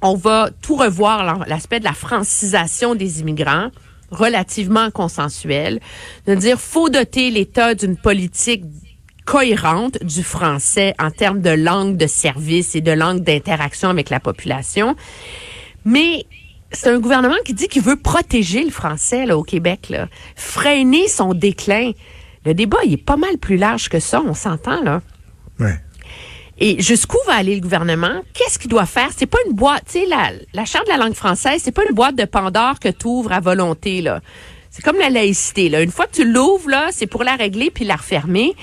on 0.00 0.14
va 0.14 0.48
tout 0.62 0.76
revoir 0.76 1.46
l'aspect 1.46 1.80
de 1.80 1.84
la 1.84 1.92
francisation 1.92 2.94
des 2.94 3.20
immigrants 3.20 3.68
relativement 4.10 4.90
consensuel, 4.90 5.78
de 6.26 6.34
dire 6.34 6.58
faut 6.58 6.88
doter 6.88 7.30
l'État 7.30 7.74
d'une 7.74 7.98
politique 7.98 8.64
cohérente 9.26 10.02
du 10.02 10.22
français 10.22 10.94
en 10.98 11.10
termes 11.10 11.42
de 11.42 11.50
langue 11.50 11.98
de 11.98 12.06
service 12.06 12.74
et 12.74 12.80
de 12.80 12.90
langue 12.90 13.20
d'interaction 13.20 13.90
avec 13.90 14.08
la 14.08 14.18
population. 14.18 14.96
Mais 15.84 16.24
c'est 16.72 16.90
un 16.90 16.98
gouvernement 16.98 17.36
qui 17.44 17.54
dit 17.54 17.68
qu'il 17.68 17.82
veut 17.82 17.96
protéger 17.96 18.62
le 18.64 18.70
français 18.70 19.26
là, 19.26 19.36
au 19.36 19.42
Québec, 19.42 19.88
là. 19.90 20.08
freiner 20.36 21.08
son 21.08 21.34
déclin. 21.34 21.92
Le 22.44 22.54
débat, 22.54 22.78
il 22.84 22.94
est 22.94 23.04
pas 23.04 23.16
mal 23.16 23.38
plus 23.38 23.56
large 23.56 23.88
que 23.88 24.00
ça, 24.00 24.22
on 24.24 24.34
s'entend, 24.34 24.82
là. 24.82 25.02
Ouais. 25.58 25.78
Et 26.58 26.80
jusqu'où 26.80 27.18
va 27.26 27.34
aller 27.34 27.54
le 27.54 27.60
gouvernement? 27.60 28.22
Qu'est-ce 28.34 28.58
qu'il 28.58 28.70
doit 28.70 28.86
faire? 28.86 29.08
C'est 29.16 29.26
pas 29.26 29.38
une 29.46 29.54
boîte, 29.54 29.84
tu 29.86 30.00
sais, 30.00 30.06
la, 30.06 30.30
la 30.52 30.64
charte 30.64 30.86
de 30.86 30.92
la 30.92 30.98
langue 30.98 31.14
française, 31.14 31.60
c'est 31.64 31.72
pas 31.72 31.82
une 31.88 31.94
boîte 31.94 32.16
de 32.16 32.24
Pandore 32.24 32.78
que 32.78 32.88
tu 32.88 33.06
ouvres 33.06 33.32
à 33.32 33.40
volonté, 33.40 34.02
là. 34.02 34.20
C'est 34.70 34.84
comme 34.84 34.98
la 34.98 35.10
laïcité. 35.10 35.68
Là. 35.68 35.82
Une 35.82 35.90
fois 35.90 36.06
que 36.06 36.14
tu 36.14 36.24
l'ouvres, 36.24 36.70
là, 36.70 36.90
c'est 36.92 37.08
pour 37.08 37.24
la 37.24 37.34
régler 37.34 37.70
puis 37.70 37.84
la 37.84 37.96
refermer. 37.96 38.54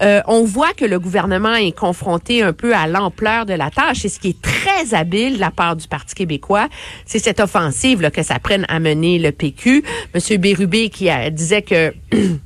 Euh, 0.00 0.20
on 0.28 0.44
voit 0.44 0.72
que 0.72 0.84
le 0.84 1.00
gouvernement 1.00 1.56
est 1.56 1.76
confronté 1.76 2.42
un 2.42 2.52
peu 2.52 2.74
à 2.76 2.86
l'ampleur 2.86 3.44
de 3.44 3.54
la 3.54 3.68
tâche. 3.70 4.04
Et 4.04 4.08
ce 4.08 4.20
qui 4.20 4.28
est 4.28 4.40
très 4.40 4.94
habile 4.94 5.34
de 5.34 5.40
la 5.40 5.50
part 5.50 5.74
du 5.74 5.88
Parti 5.88 6.14
québécois, 6.14 6.68
c'est 7.04 7.18
cette 7.18 7.40
offensive 7.40 8.00
là, 8.00 8.12
que 8.12 8.22
ça 8.22 8.38
prenne 8.38 8.66
à 8.68 8.78
mener 8.78 9.18
le 9.18 9.32
PQ. 9.32 9.82
Monsieur 10.14 10.36
Bérubé 10.36 10.90
qui 10.90 11.08
disait 11.32 11.62
que 11.62 11.92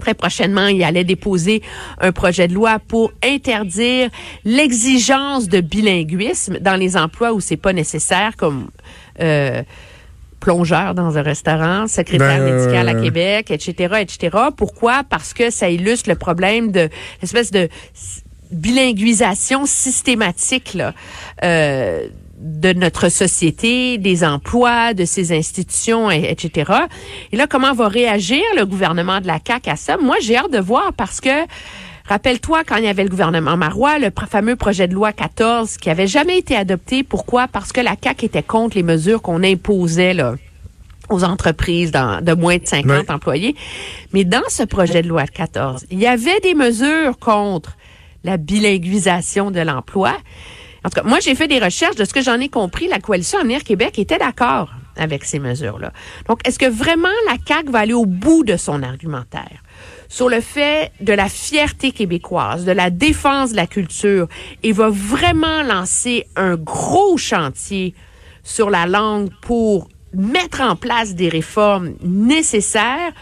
Très 0.00 0.14
prochainement, 0.14 0.66
il 0.66 0.82
allait 0.82 1.04
déposer 1.04 1.62
un 2.00 2.10
projet 2.10 2.48
de 2.48 2.54
loi 2.54 2.78
pour 2.78 3.12
interdire 3.22 4.08
l'exigence 4.46 5.46
de 5.46 5.60
bilinguisme 5.60 6.58
dans 6.58 6.76
les 6.76 6.96
emplois 6.96 7.34
où 7.34 7.40
c'est 7.40 7.58
pas 7.58 7.74
nécessaire, 7.74 8.36
comme 8.36 8.70
euh, 9.20 9.62
plongeur 10.40 10.94
dans 10.94 11.16
un 11.18 11.22
restaurant, 11.22 11.86
secrétaire 11.86 12.38
Ben, 12.38 12.54
médical 12.56 12.88
à 12.88 12.94
euh, 12.94 13.02
Québec, 13.02 13.50
etc., 13.50 13.94
etc. 14.00 14.36
Pourquoi? 14.56 15.02
Parce 15.08 15.34
que 15.34 15.50
ça 15.50 15.68
illustre 15.70 16.08
le 16.08 16.16
problème 16.16 16.72
de 16.72 16.88
l'espèce 17.20 17.50
de 17.50 17.68
bilinguisation 18.50 19.66
systématique 19.66 20.74
là, 20.74 20.92
euh, 21.44 22.08
de 22.38 22.72
notre 22.72 23.10
société, 23.10 23.98
des 23.98 24.24
emplois, 24.24 24.94
de 24.94 25.04
ses 25.04 25.36
institutions, 25.36 26.10
et- 26.10 26.24
etc. 26.30 26.72
Et 27.32 27.36
là, 27.36 27.46
comment 27.46 27.74
va 27.74 27.86
réagir 27.88 28.42
le 28.56 28.64
gouvernement 28.64 29.20
de 29.20 29.26
la 29.26 29.38
CAQ 29.46 29.70
à 29.70 29.76
ça? 29.76 29.96
Moi, 29.98 30.16
j'ai 30.22 30.36
hâte 30.36 30.50
de 30.50 30.58
voir 30.58 30.92
parce 30.96 31.20
que 31.20 31.28
Rappelle-toi, 32.10 32.64
quand 32.66 32.74
il 32.76 32.84
y 32.84 32.88
avait 32.88 33.04
le 33.04 33.08
gouvernement 33.08 33.56
Marois, 33.56 34.00
le 34.00 34.10
fameux 34.28 34.56
projet 34.56 34.88
de 34.88 34.94
loi 34.94 35.12
14 35.12 35.76
qui 35.76 35.88
avait 35.90 36.08
jamais 36.08 36.38
été 36.38 36.56
adopté. 36.56 37.04
Pourquoi? 37.04 37.46
Parce 37.46 37.70
que 37.72 37.80
la 37.80 37.94
CAQ 38.02 38.26
était 38.26 38.42
contre 38.42 38.76
les 38.76 38.82
mesures 38.82 39.22
qu'on 39.22 39.42
imposait, 39.44 40.12
là 40.12 40.34
aux 41.08 41.24
entreprises 41.24 41.90
dans- 41.90 42.20
de 42.24 42.32
moins 42.34 42.56
de 42.58 42.66
50 42.66 43.08
Ouais. 43.08 43.10
employés. 43.10 43.56
Mais 44.12 44.22
dans 44.24 44.48
ce 44.48 44.62
projet 44.62 45.02
de 45.02 45.08
loi 45.08 45.24
14, 45.26 45.84
il 45.90 45.98
y 45.98 46.06
avait 46.06 46.38
des 46.40 46.54
mesures 46.54 47.18
contre 47.18 47.76
la 48.22 48.36
bilinguisation 48.36 49.50
de 49.50 49.58
l'emploi. 49.60 50.16
En 50.84 50.88
tout 50.88 51.00
cas, 51.00 51.02
moi, 51.02 51.18
j'ai 51.20 51.34
fait 51.34 51.48
des 51.48 51.58
recherches. 51.58 51.96
De 51.96 52.04
ce 52.04 52.12
que 52.14 52.22
j'en 52.22 52.38
ai 52.38 52.48
compris, 52.48 52.86
la 52.86 53.00
coalition 53.00 53.40
Avenir 53.40 53.64
Québec 53.64 53.98
était 53.98 54.18
d'accord 54.18 54.70
avec 54.96 55.24
ces 55.24 55.40
mesures-là. 55.40 55.92
Donc, 56.28 56.46
est-ce 56.46 56.58
que 56.60 56.66
vraiment 56.70 57.08
la 57.28 57.36
CAQ 57.44 57.70
va 57.72 57.80
aller 57.80 57.92
au 57.92 58.06
bout 58.06 58.44
de 58.44 58.56
son 58.56 58.82
argumentaire? 58.84 59.62
Sur 60.10 60.28
le 60.28 60.42
fait 60.42 60.92
de 61.00 61.14
la 61.14 61.28
fierté 61.28 61.92
québécoise, 61.92 62.66
de 62.66 62.72
la 62.72 62.90
défense 62.90 63.52
de 63.52 63.56
la 63.56 63.66
culture 63.66 64.26
et 64.62 64.72
va 64.72 64.90
vraiment 64.90 65.62
lancer 65.62 66.26
un 66.36 66.56
gros 66.56 67.16
chantier 67.16 67.94
sur 68.42 68.68
la 68.68 68.86
langue 68.86 69.30
pour 69.40 69.88
mettre 70.12 70.60
en 70.60 70.74
place 70.74 71.14
des 71.14 71.28
réformes 71.28 71.94
nécessaires 72.02 73.12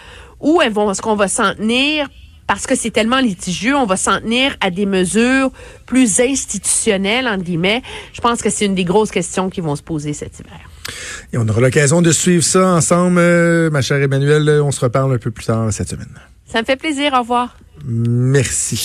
ou 0.41 0.63
est-ce 0.63 1.03
qu'on 1.03 1.15
va 1.15 1.29
s'en 1.29 1.55
tenir 1.55 2.09
parce 2.47 2.67
que 2.67 2.75
c'est 2.75 2.91
tellement 2.91 3.21
litigieux, 3.21 3.77
on 3.77 3.85
va 3.85 3.99
s'en 3.99 4.21
tenir 4.21 4.57
à 4.63 4.71
des 4.71 4.87
mesures 4.87 5.51
plus 5.85 6.19
institutionnelles, 6.19 7.29
entre 7.29 7.45
guillemets. 7.45 7.83
Je 8.15 8.23
pense 8.23 8.41
que 8.41 8.49
c'est 8.49 8.65
une 8.65 8.75
des 8.75 8.85
grosses 8.85 9.11
questions 9.11 9.51
qui 9.51 9.61
vont 9.61 9.77
se 9.77 9.83
poser 9.83 10.15
cet 10.15 10.41
hiver. 10.41 10.68
Et 11.33 11.39
on 11.39 11.49
aura 11.49 11.61
l'occasion 11.61 12.03
de 12.03 12.13
suivre 12.13 12.45
ça 12.45 12.67
ensemble, 12.67 13.19
euh, 13.19 13.71
ma 13.71 13.83
chère 13.83 14.01
Emmanuelle. 14.03 14.61
On 14.63 14.71
se 14.71 14.81
reparle 14.81 15.15
un 15.15 15.19
peu 15.19 15.31
plus 15.31 15.45
tard 15.45 15.73
cette 15.73 15.89
semaine. 15.89 16.09
Ça 16.47 16.61
me 16.61 16.67
fait 16.67 16.77
plaisir. 16.77 17.13
Au 17.15 17.21
revoir. 17.21 17.57
Merci. 17.85 18.77